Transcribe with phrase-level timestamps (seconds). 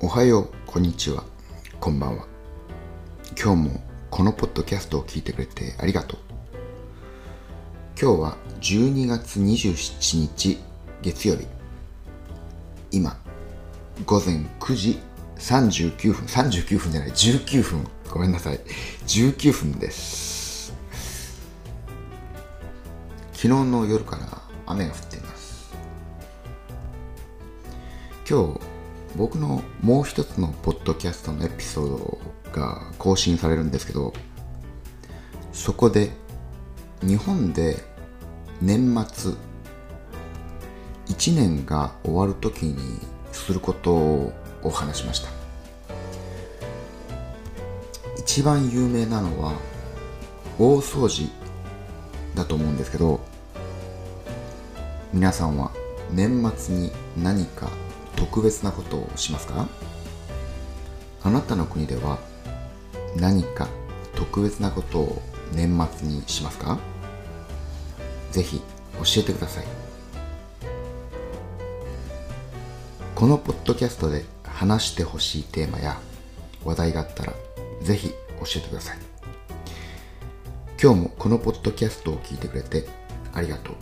[0.00, 1.24] おはよう、こんにちは、
[1.80, 2.24] こんばんは。
[3.36, 3.80] 今日も
[4.10, 6.20] このポッドキャストを聞いてくれてありがとう。
[8.00, 10.58] 今日は12月27日
[11.02, 11.48] 月曜日。
[12.92, 13.18] 今、
[14.06, 15.00] 午前9時
[15.36, 17.84] 39分、39分じゃない、19分。
[18.08, 18.60] ごめんなさい。
[19.04, 20.72] 19分です。
[23.32, 25.72] 昨日の夜から雨が降っています。
[28.30, 28.60] 今日、
[29.16, 32.18] 僕のもう一つのポッドキャストのエピソード
[32.52, 34.12] が更新されるんですけど、
[35.52, 36.10] そこで
[37.02, 37.76] 日本で
[38.60, 39.32] 年末
[41.06, 43.00] 1年が終わる時に
[43.32, 44.32] することを
[44.70, 45.30] 話しました。
[48.18, 49.54] 一番有名なのは
[50.58, 51.30] 大掃除
[52.34, 53.20] だと思うんですけど
[55.12, 55.72] 皆さんは
[56.12, 57.70] 年末に何か
[58.18, 59.68] 特別なことをしますか？
[61.22, 62.18] あなたの国では
[63.16, 63.68] 何か
[64.16, 66.80] 特別なことを年末にしますか？
[68.32, 68.60] ぜひ
[68.94, 69.64] 教えてください。
[73.14, 76.00] このポッドキャストで話してほしいテーマや
[76.64, 77.32] 話題があったら
[77.82, 78.14] ぜひ教
[78.56, 78.98] えてください。
[80.82, 82.88] 今日もこのポッドキャストを聞いてくれて
[83.32, 83.74] ありがとう。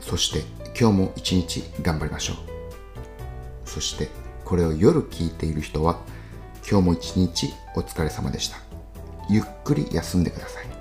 [0.00, 0.42] そして
[0.78, 2.53] 今日も一日頑張りましょう。
[3.74, 4.08] そして
[4.44, 5.98] これを夜聞いている人は
[6.70, 8.58] 今日も一日お疲れ様でした。
[9.28, 10.73] ゆっくり休んでください。